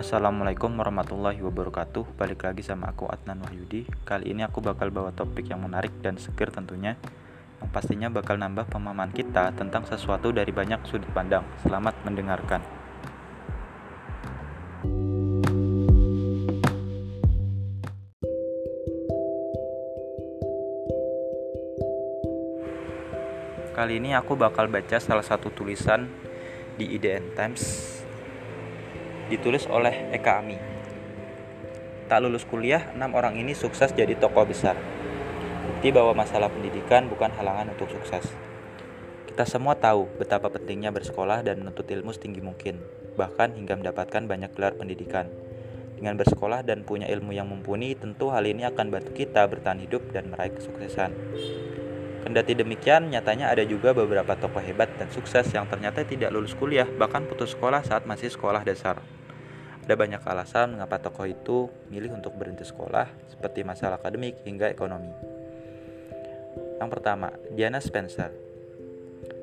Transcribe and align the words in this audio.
Assalamualaikum 0.00 0.80
warahmatullahi 0.80 1.44
wabarakatuh. 1.44 2.16
Balik 2.16 2.48
lagi 2.48 2.64
sama 2.64 2.88
aku 2.88 3.04
Adnan 3.04 3.44
Wahyudi. 3.44 3.84
Kali 4.08 4.32
ini 4.32 4.40
aku 4.40 4.64
bakal 4.64 4.88
bawa 4.88 5.12
topik 5.12 5.52
yang 5.52 5.60
menarik 5.60 5.92
dan 6.00 6.16
seger 6.16 6.48
tentunya 6.48 6.96
Yang 7.60 7.68
pastinya 7.68 8.08
bakal 8.08 8.40
nambah 8.40 8.64
pemahaman 8.72 9.12
kita 9.12 9.52
tentang 9.52 9.84
sesuatu 9.84 10.32
dari 10.32 10.48
banyak 10.56 10.88
sudut 10.88 11.04
pandang. 11.12 11.44
Selamat 11.60 11.92
mendengarkan. 12.08 12.64
Kali 23.76 24.00
ini 24.00 24.16
aku 24.16 24.32
bakal 24.32 24.64
baca 24.64 24.96
salah 24.96 25.20
satu 25.20 25.52
tulisan 25.52 26.08
di 26.80 26.88
IDN 26.96 27.36
Times 27.36 27.99
ditulis 29.30 29.70
oleh 29.70 30.10
Eka 30.10 30.42
Ami. 30.42 30.58
Tak 32.10 32.18
lulus 32.26 32.42
kuliah, 32.42 32.90
enam 32.98 33.14
orang 33.14 33.38
ini 33.38 33.54
sukses 33.54 33.94
jadi 33.94 34.18
tokoh 34.18 34.42
besar. 34.42 34.74
Bukti 35.70 35.94
bahwa 35.94 36.26
masalah 36.26 36.50
pendidikan 36.50 37.06
bukan 37.06 37.30
halangan 37.38 37.70
untuk 37.70 37.86
sukses. 37.86 38.26
Kita 39.30 39.46
semua 39.46 39.78
tahu 39.78 40.10
betapa 40.18 40.50
pentingnya 40.50 40.90
bersekolah 40.90 41.46
dan 41.46 41.62
menuntut 41.62 41.86
ilmu 41.86 42.10
setinggi 42.10 42.42
mungkin, 42.42 42.82
bahkan 43.14 43.54
hingga 43.54 43.78
mendapatkan 43.78 44.26
banyak 44.26 44.50
gelar 44.58 44.74
pendidikan. 44.74 45.30
Dengan 45.94 46.18
bersekolah 46.18 46.66
dan 46.66 46.82
punya 46.82 47.06
ilmu 47.06 47.30
yang 47.30 47.46
mumpuni, 47.46 47.94
tentu 47.94 48.34
hal 48.34 48.42
ini 48.42 48.66
akan 48.66 48.90
bantu 48.90 49.14
kita 49.14 49.46
bertahan 49.46 49.78
hidup 49.78 50.10
dan 50.10 50.34
meraih 50.34 50.50
kesuksesan. 50.50 51.14
Kendati 52.26 52.52
demikian, 52.58 53.08
nyatanya 53.08 53.48
ada 53.48 53.62
juga 53.62 53.94
beberapa 53.94 54.34
tokoh 54.34 54.60
hebat 54.60 54.90
dan 54.98 55.08
sukses 55.14 55.46
yang 55.54 55.70
ternyata 55.70 56.02
tidak 56.02 56.34
lulus 56.34 56.58
kuliah, 56.58 56.90
bahkan 56.98 57.24
putus 57.24 57.54
sekolah 57.54 57.86
saat 57.86 58.04
masih 58.04 58.28
sekolah 58.28 58.66
dasar. 58.66 59.19
Ada 59.90 59.98
banyak 59.98 60.22
alasan 60.22 60.78
mengapa 60.78 61.02
tokoh 61.02 61.26
itu 61.26 61.66
milih 61.90 62.14
untuk 62.14 62.38
berhenti 62.38 62.62
sekolah, 62.62 63.10
seperti 63.26 63.66
masalah 63.66 63.98
akademik 63.98 64.38
hingga 64.46 64.70
ekonomi. 64.70 65.10
Yang 66.78 66.90
pertama, 66.94 67.34
Diana 67.50 67.82
Spencer. 67.82 68.30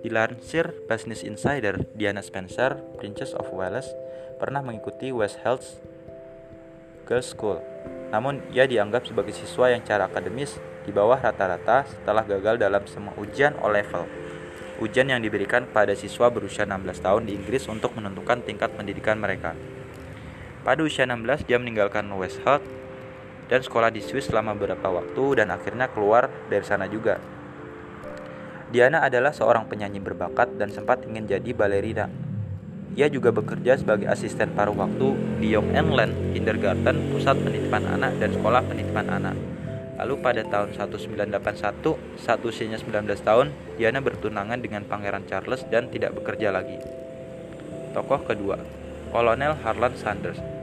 Dilansir 0.08 0.72
Business 0.88 1.28
Insider, 1.28 1.84
Diana 2.00 2.24
Spencer, 2.24 2.80
Princess 2.96 3.36
of 3.36 3.52
Wales, 3.52 3.92
pernah 4.40 4.64
mengikuti 4.64 5.12
West 5.12 5.36
Health 5.44 5.84
Girls 7.04 7.28
School. 7.28 7.60
Namun, 8.16 8.40
ia 8.56 8.64
dianggap 8.72 9.04
sebagai 9.04 9.36
siswa 9.36 9.68
yang 9.68 9.84
cara 9.84 10.08
akademis 10.08 10.56
di 10.88 10.96
bawah 10.96 11.20
rata-rata 11.20 11.92
setelah 11.92 12.24
gagal 12.24 12.56
dalam 12.56 12.88
semua 12.88 13.12
ujian 13.20 13.52
O-level. 13.60 14.08
Ujian 14.80 15.12
yang 15.12 15.20
diberikan 15.20 15.68
pada 15.68 15.92
siswa 15.92 16.32
berusia 16.32 16.64
16 16.64 17.04
tahun 17.04 17.28
di 17.28 17.36
Inggris 17.36 17.68
untuk 17.68 17.92
menentukan 18.00 18.48
tingkat 18.48 18.72
pendidikan 18.80 19.20
mereka. 19.20 19.52
Pada 20.68 20.84
usia 20.84 21.08
16, 21.08 21.48
dia 21.48 21.56
meninggalkan 21.56 22.12
West 22.20 22.44
dan 23.48 23.64
sekolah 23.64 23.88
di 23.88 24.04
Swiss 24.04 24.28
selama 24.28 24.52
beberapa 24.52 24.92
waktu 24.92 25.40
dan 25.40 25.48
akhirnya 25.48 25.88
keluar 25.88 26.28
dari 26.52 26.68
sana 26.68 26.92
juga. 26.92 27.24
Diana 28.68 29.00
adalah 29.00 29.32
seorang 29.32 29.72
penyanyi 29.72 30.04
berbakat 30.04 30.60
dan 30.60 30.68
sempat 30.68 31.08
ingin 31.08 31.24
jadi 31.24 31.56
balerina. 31.56 32.12
Ia 33.00 33.08
juga 33.08 33.32
bekerja 33.32 33.80
sebagai 33.80 34.12
asisten 34.12 34.52
paruh 34.52 34.76
waktu 34.76 35.40
di 35.40 35.56
Young 35.56 35.72
England 35.72 36.36
Kindergarten, 36.36 37.16
pusat 37.16 37.40
penitipan 37.40 37.88
anak 37.88 38.20
dan 38.20 38.36
sekolah 38.36 38.60
penitipan 38.68 39.08
anak. 39.08 39.40
Lalu 40.04 40.20
pada 40.20 40.44
tahun 40.44 40.76
1981, 40.76 41.96
saat 42.20 42.44
usianya 42.44 42.76
19 42.76 43.08
tahun, 43.24 43.56
Diana 43.80 44.04
bertunangan 44.04 44.60
dengan 44.60 44.84
Pangeran 44.84 45.24
Charles 45.32 45.64
dan 45.72 45.88
tidak 45.88 46.12
bekerja 46.20 46.52
lagi. 46.52 46.76
Tokoh 47.96 48.20
kedua, 48.28 48.60
Kolonel 49.16 49.56
Harlan 49.64 49.96
Sanders. 49.96 50.57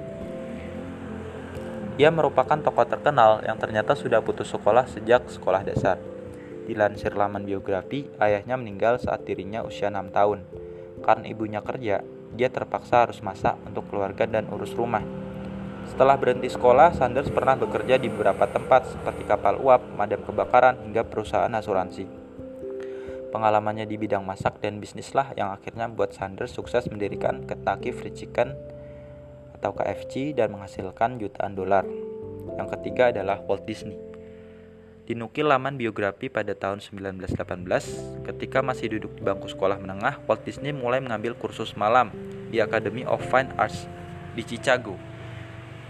Ia 1.95 2.11
merupakan 2.11 2.59
tokoh 2.59 2.91
terkenal 2.91 3.39
yang 3.47 3.55
ternyata 3.55 3.95
sudah 3.95 4.19
putus 4.19 4.51
sekolah 4.51 4.83
sejak 4.91 5.31
sekolah 5.31 5.63
dasar. 5.63 6.03
Dilansir 6.67 7.15
laman 7.15 7.47
biografi, 7.47 8.11
ayahnya 8.19 8.59
meninggal 8.59 8.99
saat 8.99 9.23
dirinya 9.23 9.63
usia 9.63 9.95
6 9.95 10.11
tahun. 10.11 10.43
Karena 11.07 11.25
ibunya 11.31 11.63
kerja, 11.63 12.03
dia 12.35 12.49
terpaksa 12.51 13.07
harus 13.07 13.23
masak 13.23 13.55
untuk 13.63 13.87
keluarga 13.95 14.27
dan 14.27 14.51
urus 14.51 14.75
rumah. 14.75 15.07
Setelah 15.87 16.19
berhenti 16.19 16.51
sekolah, 16.51 16.99
Sanders 16.99 17.31
pernah 17.31 17.55
bekerja 17.55 17.95
di 17.95 18.11
beberapa 18.11 18.51
tempat 18.51 18.91
seperti 18.91 19.23
kapal 19.31 19.63
uap, 19.63 19.95
madam 19.95 20.27
kebakaran, 20.27 20.83
hingga 20.83 21.07
perusahaan 21.07 21.53
asuransi. 21.55 22.11
Pengalamannya 23.31 23.87
di 23.87 23.95
bidang 23.95 24.27
masak 24.27 24.59
dan 24.59 24.83
bisnislah 24.83 25.31
yang 25.39 25.55
akhirnya 25.55 25.87
membuat 25.87 26.11
Sanders 26.11 26.51
sukses 26.51 26.91
mendirikan 26.91 27.47
Kentucky 27.47 27.95
Fried 27.95 28.19
Chicken 28.19 28.74
atau 29.65 29.73
KFC 29.73 30.37
dan 30.37 30.53
menghasilkan 30.53 31.17
jutaan 31.17 31.57
dolar. 31.57 31.89
Yang 32.61 32.69
ketiga 32.77 33.09
adalah 33.17 33.41
Walt 33.49 33.65
Disney. 33.65 33.97
Dinukil 35.09 35.49
laman 35.49 35.81
biografi 35.81 36.29
pada 36.29 36.53
tahun 36.53 36.85
1918, 36.85 38.29
ketika 38.29 38.61
masih 38.61 38.93
duduk 38.93 39.17
di 39.17 39.25
bangku 39.25 39.49
sekolah 39.49 39.81
menengah, 39.81 40.21
Walt 40.29 40.45
Disney 40.45 40.77
mulai 40.77 41.01
mengambil 41.01 41.33
kursus 41.33 41.73
malam 41.81 42.13
di 42.53 42.61
Academy 42.61 43.09
of 43.09 43.25
Fine 43.25 43.57
Arts 43.57 43.89
di 44.37 44.45
Chicago. 44.45 45.01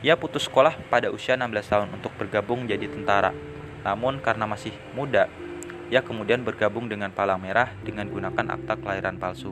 Ia 0.07 0.15
putus 0.15 0.47
sekolah 0.47 0.79
pada 0.87 1.11
usia 1.11 1.35
16 1.35 1.51
tahun 1.67 1.89
untuk 1.99 2.15
bergabung 2.15 2.71
jadi 2.71 2.87
tentara. 2.87 3.35
Namun 3.83 4.23
karena 4.23 4.47
masih 4.47 4.71
muda, 4.95 5.27
ia 5.91 5.99
kemudian 5.99 6.47
bergabung 6.47 6.87
dengan 6.87 7.11
Palang 7.11 7.43
Merah 7.43 7.75
dengan 7.83 8.07
gunakan 8.07 8.55
akta 8.55 8.79
kelahiran 8.79 9.19
palsu. 9.19 9.51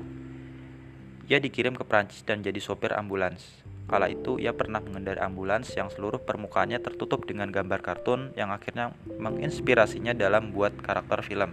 Ia 1.26 1.42
dikirim 1.42 1.74
ke 1.74 1.82
Prancis 1.82 2.22
dan 2.22 2.38
jadi 2.38 2.58
sopir 2.62 2.94
ambulans. 2.94 3.71
Kala 3.90 4.08
itu, 4.08 4.40
ia 4.40 4.56
pernah 4.56 4.80
mengendari 4.80 5.20
ambulans 5.20 5.68
yang 5.76 5.92
seluruh 5.92 6.22
permukaannya 6.22 6.80
tertutup 6.80 7.28
dengan 7.28 7.52
gambar 7.52 7.84
kartun 7.84 8.32
yang 8.38 8.48
akhirnya 8.54 8.96
menginspirasinya 9.20 10.16
dalam 10.16 10.54
buat 10.54 10.72
karakter 10.80 11.20
film. 11.26 11.52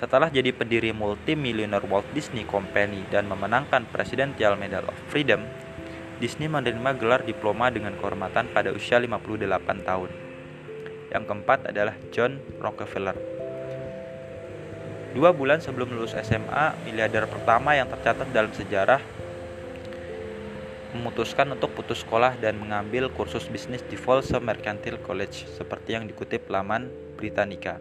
Setelah 0.00 0.32
jadi 0.32 0.56
pendiri 0.56 0.96
multimilioner 0.96 1.84
Walt 1.84 2.08
Disney 2.16 2.48
Company 2.48 3.04
dan 3.12 3.28
memenangkan 3.28 3.84
Presidential 3.92 4.56
Medal 4.56 4.88
of 4.88 4.96
Freedom, 5.12 5.44
Disney 6.20 6.48
menerima 6.52 6.96
gelar 7.00 7.24
diploma 7.24 7.72
dengan 7.72 7.96
kehormatan 7.96 8.52
pada 8.52 8.72
usia 8.72 9.00
58 9.00 9.44
tahun. 9.84 10.10
Yang 11.12 11.24
keempat 11.26 11.72
adalah 11.72 11.96
John 12.12 12.40
Rockefeller. 12.60 13.16
Dua 15.10 15.34
bulan 15.34 15.58
sebelum 15.58 15.90
lulus 15.90 16.14
SMA, 16.14 16.76
miliarder 16.86 17.26
pertama 17.26 17.74
yang 17.74 17.90
tercatat 17.90 18.30
dalam 18.30 18.54
sejarah 18.54 19.02
memutuskan 20.90 21.46
untuk 21.54 21.70
putus 21.74 22.02
sekolah 22.02 22.34
dan 22.42 22.58
mengambil 22.58 23.06
kursus 23.14 23.46
bisnis 23.46 23.82
di 23.86 23.94
Folsom 23.94 24.42
Mercantile 24.42 24.98
College 24.98 25.46
seperti 25.46 25.94
yang 25.94 26.10
dikutip 26.10 26.50
laman 26.50 26.90
Britannica. 27.14 27.78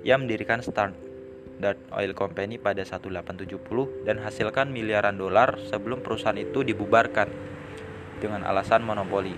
Ia 0.00 0.16
mendirikan 0.16 0.64
Standard 0.64 1.76
Oil 1.92 2.16
Company 2.16 2.56
pada 2.56 2.80
1870 2.80 4.08
dan 4.08 4.16
hasilkan 4.24 4.72
miliaran 4.72 5.20
dolar 5.20 5.60
sebelum 5.68 6.00
perusahaan 6.00 6.38
itu 6.40 6.64
dibubarkan 6.64 7.28
dengan 8.20 8.48
alasan 8.48 8.80
monopoli. 8.80 9.36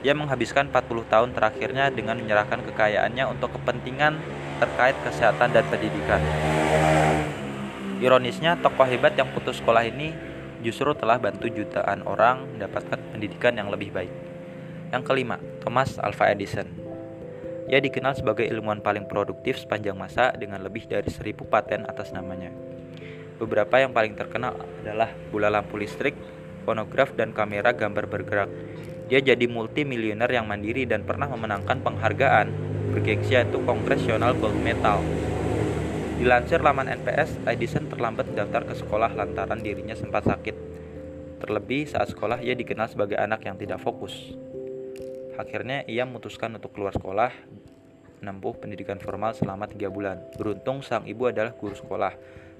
Ia 0.00 0.16
menghabiskan 0.16 0.72
40 0.72 1.12
tahun 1.12 1.30
terakhirnya 1.36 1.92
dengan 1.92 2.16
menyerahkan 2.16 2.64
kekayaannya 2.64 3.24
untuk 3.28 3.52
kepentingan 3.60 4.16
terkait 4.60 4.96
kesehatan 5.04 5.52
dan 5.52 5.64
pendidikan. 5.68 6.20
Ironisnya, 8.00 8.56
tokoh 8.64 8.88
hebat 8.88 9.12
yang 9.12 9.28
putus 9.36 9.60
sekolah 9.60 9.84
ini 9.84 10.29
justru 10.60 10.92
telah 10.96 11.16
bantu 11.16 11.48
jutaan 11.48 12.04
orang 12.04 12.46
mendapatkan 12.56 13.00
pendidikan 13.12 13.56
yang 13.56 13.68
lebih 13.72 13.92
baik. 13.92 14.12
Yang 14.90 15.02
kelima, 15.06 15.36
Thomas 15.62 15.96
Alva 16.00 16.32
Edison. 16.32 16.66
Ia 17.70 17.78
dikenal 17.78 18.18
sebagai 18.18 18.44
ilmuwan 18.50 18.82
paling 18.82 19.06
produktif 19.06 19.62
sepanjang 19.62 19.94
masa 19.94 20.34
dengan 20.34 20.58
lebih 20.60 20.90
dari 20.90 21.06
seribu 21.06 21.46
paten 21.46 21.86
atas 21.86 22.10
namanya. 22.10 22.50
Beberapa 23.38 23.78
yang 23.80 23.94
paling 23.94 24.18
terkenal 24.18 24.58
adalah 24.82 25.08
bola 25.30 25.48
lampu 25.48 25.78
listrik, 25.78 26.12
fonograf, 26.66 27.14
dan 27.14 27.30
kamera 27.30 27.70
gambar 27.72 28.10
bergerak. 28.10 28.50
Dia 29.06 29.22
jadi 29.22 29.46
multimilioner 29.46 30.28
yang 30.28 30.50
mandiri 30.50 30.84
dan 30.84 31.06
pernah 31.06 31.30
memenangkan 31.30 31.80
penghargaan 31.80 32.46
bergengsi 32.90 33.38
yaitu 33.38 33.62
Congressional 33.62 34.34
Gold 34.34 34.58
Medal 34.58 34.98
Dilansir 36.20 36.60
laman 36.60 36.84
NPS, 37.00 37.48
Edison 37.48 37.88
terlambat 37.88 38.36
daftar 38.36 38.68
ke 38.68 38.76
sekolah 38.76 39.16
lantaran 39.16 39.56
dirinya 39.64 39.96
sempat 39.96 40.28
sakit. 40.28 40.52
Terlebih 41.40 41.88
saat 41.88 42.12
sekolah 42.12 42.44
ia 42.44 42.52
dikenal 42.52 42.92
sebagai 42.92 43.16
anak 43.16 43.48
yang 43.48 43.56
tidak 43.56 43.80
fokus. 43.80 44.36
Akhirnya 45.40 45.80
ia 45.88 46.04
memutuskan 46.04 46.52
untuk 46.52 46.76
keluar 46.76 46.92
sekolah 46.92 47.32
menempuh 48.20 48.52
pendidikan 48.60 49.00
formal 49.00 49.32
selama 49.32 49.64
tiga 49.64 49.88
bulan. 49.88 50.20
Beruntung 50.36 50.84
sang 50.84 51.08
ibu 51.08 51.24
adalah 51.24 51.56
guru 51.56 51.72
sekolah, 51.72 52.12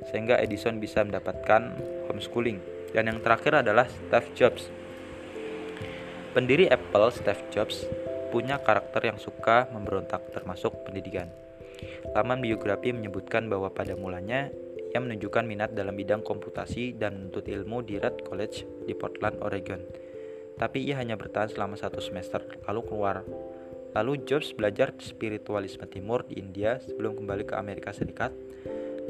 sehingga 0.08 0.40
Edison 0.40 0.80
bisa 0.80 1.04
mendapatkan 1.04 1.76
homeschooling. 2.08 2.88
Dan 2.96 3.12
yang 3.12 3.20
terakhir 3.20 3.60
adalah 3.60 3.84
Steve 3.92 4.32
Jobs. 4.40 4.72
Pendiri 6.32 6.64
Apple, 6.72 7.12
Steve 7.12 7.44
Jobs, 7.52 7.84
punya 8.32 8.56
karakter 8.56 9.12
yang 9.12 9.20
suka 9.20 9.68
memberontak 9.68 10.32
termasuk 10.32 10.80
pendidikan. 10.88 11.28
Laman 12.16 12.42
biografi 12.42 12.90
menyebutkan 12.90 13.46
bahwa 13.46 13.70
pada 13.70 13.94
mulanya 13.94 14.50
ia 14.90 14.98
menunjukkan 14.98 15.46
minat 15.46 15.70
dalam 15.72 15.94
bidang 15.94 16.26
komputasi 16.26 16.98
dan 16.98 17.14
menuntut 17.14 17.46
ilmu 17.46 17.86
di 17.86 18.02
Red 18.02 18.26
College 18.26 18.66
di 18.84 18.94
Portland, 18.98 19.38
Oregon. 19.38 19.78
Tapi 20.58 20.82
ia 20.82 20.98
hanya 20.98 21.14
bertahan 21.14 21.48
selama 21.54 21.78
satu 21.78 22.02
semester, 22.02 22.42
lalu 22.66 22.80
keluar. 22.84 23.22
Lalu 23.94 24.22
Jobs 24.26 24.54
belajar 24.54 24.94
spiritualisme 24.98 25.82
timur 25.86 26.26
di 26.26 26.38
India 26.38 26.78
sebelum 26.82 27.18
kembali 27.18 27.46
ke 27.46 27.54
Amerika 27.58 27.90
Serikat 27.90 28.30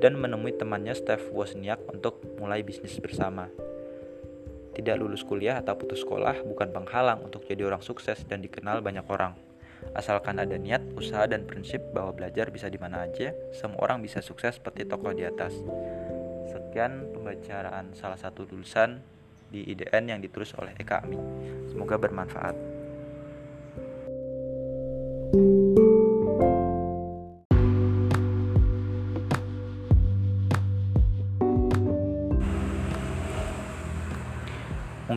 dan 0.01 0.17
menemui 0.17 0.57
temannya 0.57 0.97
Steve 0.97 1.29
Wozniak 1.33 1.85
untuk 1.93 2.25
mulai 2.41 2.65
bisnis 2.65 2.97
bersama. 3.01 3.53
Tidak 4.73 4.97
lulus 4.97 5.21
kuliah 5.27 5.61
atau 5.61 5.77
putus 5.77 6.01
sekolah 6.01 6.41
bukan 6.47 6.73
penghalang 6.73 7.21
untuk 7.27 7.45
jadi 7.45 7.69
orang 7.69 7.85
sukses 7.85 8.25
dan 8.25 8.41
dikenal 8.41 8.81
banyak 8.81 9.05
orang. 9.11 9.50
Asalkan 9.91 10.39
ada 10.39 10.55
niat, 10.55 10.81
usaha, 10.95 11.27
dan 11.27 11.43
prinsip 11.43 11.83
bahwa 11.91 12.15
belajar 12.15 12.49
bisa 12.55 12.71
di 12.71 12.79
mana 12.79 13.11
aja, 13.11 13.35
semua 13.51 13.83
orang 13.83 13.99
bisa 13.99 14.23
sukses 14.23 14.57
seperti 14.57 14.87
tokoh 14.87 15.11
di 15.11 15.27
atas. 15.27 15.51
Sekian 16.47 17.11
pembacaan 17.11 17.95
salah 17.99 18.19
satu 18.19 18.47
tulisan 18.47 19.03
di 19.51 19.67
IDN 19.67 20.15
yang 20.15 20.21
ditulis 20.23 20.55
oleh 20.55 20.73
Eka 20.79 21.03
Ami. 21.03 21.19
Semoga 21.67 21.99
bermanfaat. 21.99 22.80